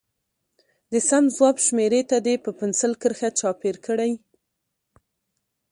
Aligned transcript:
د 0.91 0.93
سم 1.09 1.23
ځواب 1.35 1.55
شمیرې 1.65 2.01
ته 2.09 2.17
دې 2.25 2.35
په 2.43 2.49
پنسل 2.59 2.91
کرښه 3.01 3.29
چاپېر 3.39 3.75
کړي. 3.85 4.11